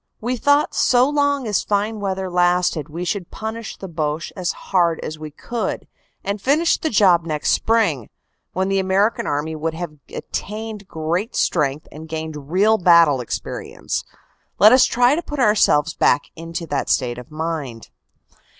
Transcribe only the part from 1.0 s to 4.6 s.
long as fine weather lasted we should punish the Boche as